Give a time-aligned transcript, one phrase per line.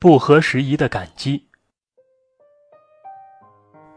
[0.00, 1.44] 不合时宜的感激。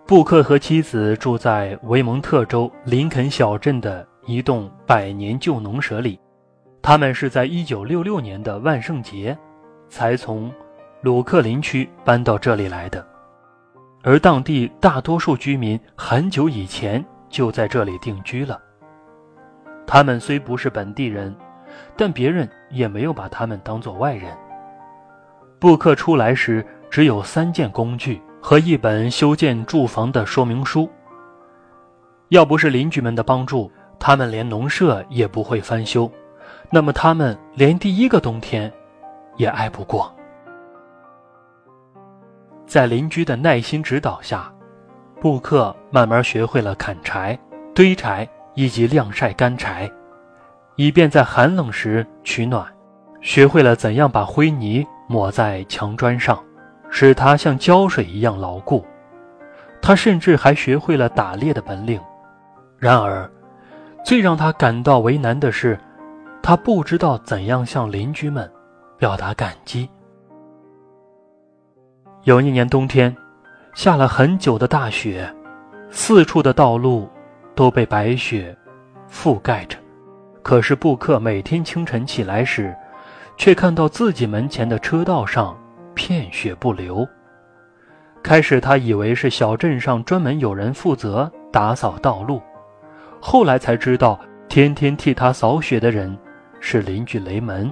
[0.05, 6.19] 布克和妻子住在维蒙特州林肯小镇的一栋百年旧农舍里。
[6.81, 9.37] 他们是在1966年的万圣节
[9.87, 10.51] 才从
[10.99, 13.07] 鲁克林区搬到这里来的，
[14.03, 18.61] 而当地大多数居民很久以前就在这里定居了。
[19.87, 21.33] 他们虽不是本地人，
[21.95, 24.37] 但别人也没有把他们当作外人。
[25.63, 30.89] 布克出来时只有三件工具和一本修建住房的说明书。
[32.27, 36.11] 要不是邻居们的帮助，他们连农舍也不会翻修，
[36.69, 38.69] 那么他们连第一个冬天
[39.37, 40.13] 也挨不过。
[42.67, 44.53] 在邻居的耐心指导下，
[45.21, 47.39] 布克慢慢学会了砍柴、
[47.73, 48.27] 堆柴。
[48.55, 49.89] 以及晾晒干柴，
[50.75, 52.63] 以便在寒冷时取暖；
[53.19, 56.43] 学会了怎样把灰泥抹在墙砖上，
[56.89, 58.83] 使它像胶水一样牢固。
[59.79, 62.01] 他甚至还学会了打猎的本领。
[62.79, 63.29] 然而，
[64.03, 65.79] 最让他感到为难的是，
[66.41, 68.51] 他不知道怎样向邻居们
[68.97, 69.87] 表达感激。
[72.23, 73.15] 有一年冬天，
[73.75, 75.31] 下了很久的大雪，
[75.91, 77.07] 四处的道路。
[77.55, 78.57] 都被白雪
[79.07, 79.77] 覆盖着，
[80.41, 82.75] 可是布克每天清晨起来时，
[83.43, 85.53] 却看到自己门前的车道上
[85.93, 87.05] 片雪不留。
[88.23, 92.41] 开始他以为是小镇上专门有人负责打扫道路，
[93.19, 96.17] 后来才知道天天替他扫雪的人
[96.61, 97.69] 是邻居雷门。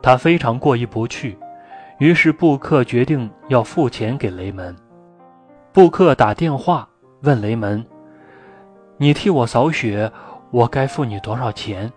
[0.00, 1.36] 他非常过意不去，
[1.98, 4.76] 于是布克决定要付钱给雷门。
[5.72, 6.88] 布克打电话
[7.22, 7.84] 问雷门。
[8.96, 10.08] 你替我扫雪，
[10.52, 11.92] 我该付你多少钱？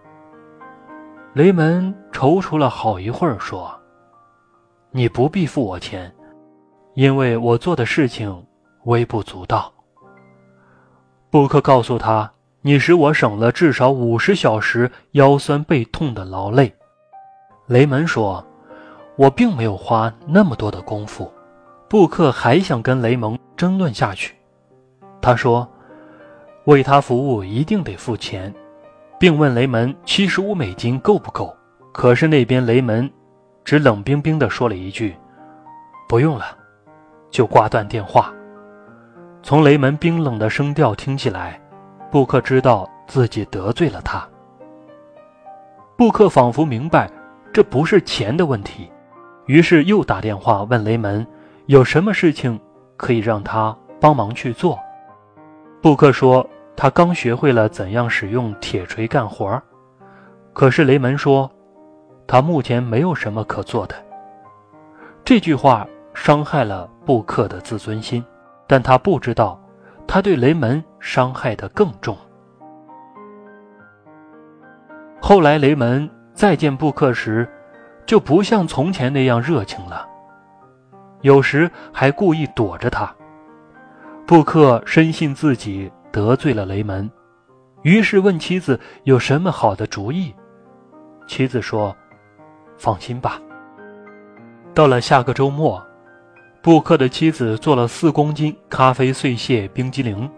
[1.34, 3.74] 雷门踌躇了好一会儿，说
[4.92, 6.14] ：“你不必付我钱，
[6.94, 8.46] 因为我做的事情
[8.84, 9.72] 微不足道。”
[11.32, 12.30] 布克告诉他
[12.62, 16.70] ：“你使我省了至少五十小时腰酸背痛的劳累。”
[17.68, 18.46] 雷门说
[19.16, 21.32] ：“我并没有花那么多的功夫。”
[21.88, 24.36] 布克还想跟雷蒙争论下去，
[25.22, 25.66] 他说。
[26.66, 28.54] 为他服务一定得付钱，
[29.22, 31.56] 并问雷门七十五美金够不够。
[31.94, 33.08] 可是那边雷门
[33.64, 35.16] 只冷冰冰地说了一句
[36.10, 36.58] ：“不用了”，
[37.30, 38.34] 就挂断电话。
[39.44, 41.62] 从雷门冰冷的声调听起来，
[42.10, 44.28] 布克知道自己得罪了他。
[45.96, 47.08] 布克仿佛明白
[47.54, 48.90] 这不是钱的问题，
[49.46, 51.28] 于是又打电话问雷门
[51.68, 52.60] 有什么事情
[52.98, 54.80] 可以让他帮忙去做。
[55.80, 56.44] 布克说
[56.76, 59.62] ：“他刚学会了怎样使用铁锤干活
[60.54, 61.50] 可是雷门说，
[62.28, 63.96] 他目前没有什么可做的。
[65.24, 68.24] 这句话伤害了布克的自尊心，
[68.68, 69.60] 但他不知道，
[70.08, 72.18] 他对雷门伤害的更重。
[75.22, 77.48] 后来雷门再见布克时，
[78.06, 80.06] 就不像从前那样热情了，
[81.22, 83.14] 有时还故意躲着他。
[84.26, 87.10] 布克深信自己得罪了雷门，
[87.84, 90.34] 于是问妻子有什么好的主意。
[91.28, 91.96] 妻子说
[92.78, 93.40] ：“放心吧。”
[94.74, 95.82] 到了下个周末，
[96.62, 100.30] 布克的妻子做了四公斤咖啡碎屑冰激凌，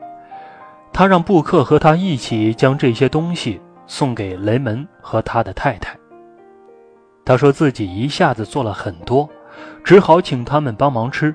[0.92, 5.98] 他让布克和他一起将这些东西送给雷门和他的太太。
[7.26, 9.30] 他说自己一下子做了很多，
[9.84, 11.34] 只好请他们帮忙吃。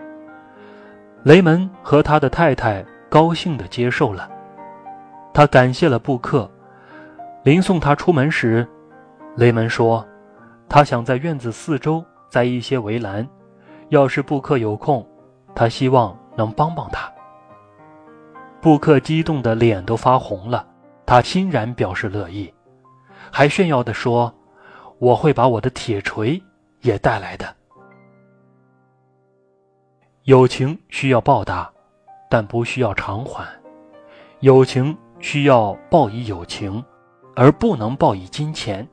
[1.24, 4.30] 雷门和他的太太高兴地接受了，
[5.32, 6.50] 他感谢了布克。
[7.44, 8.66] 临送他出门时，
[9.36, 10.06] 雷门说
[10.68, 13.26] ：“他想在院子四周栽一些围栏，
[13.88, 15.06] 要是布克有空，
[15.54, 17.10] 他希望能帮帮他。”
[18.60, 20.66] 布克激动的脸都发红了，
[21.06, 22.52] 他欣然表示乐意，
[23.30, 24.34] 还炫耀地说
[24.98, 26.42] ：“我会把我的铁锤
[26.82, 27.54] 也带来的。”
[30.24, 31.72] 友情需要报答，
[32.28, 33.44] 但不需要偿还；
[34.40, 36.84] 友情需要报以友情，
[37.34, 38.86] 而不能报以金钱。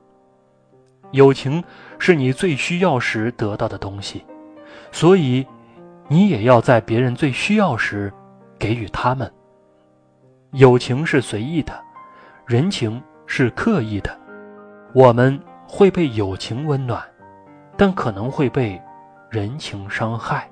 [1.11, 1.63] 友情
[1.99, 4.25] 是你最需要时得到的东西，
[4.91, 5.45] 所以
[6.07, 8.11] 你也要在别人最需要时
[8.57, 9.31] 给予他们。
[10.51, 11.73] 友情是随意的，
[12.45, 14.17] 人情是刻意的。
[14.93, 17.03] 我们会被友情温暖，
[17.75, 18.81] 但可能会被
[19.29, 20.49] 人情伤害。